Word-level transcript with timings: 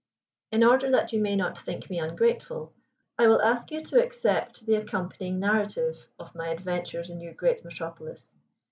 In 0.51 0.63
order 0.63 0.89
that 0.89 1.13
you 1.13 1.19
may 1.21 1.35
not 1.35 1.59
think 1.59 1.87
me 1.87 1.99
ungrateful, 1.99 2.73
I 3.19 3.27
will 3.27 3.39
ask 3.39 3.69
you 3.69 3.83
to 3.83 4.03
accept 4.03 4.65
the 4.65 4.73
accompanying 4.73 5.39
narrative 5.39 6.07
of 6.17 6.33
my 6.33 6.47
adventures 6.49 7.11
in 7.11 7.21
your 7.21 7.33
great 7.35 7.63
metropolis. 7.63 8.33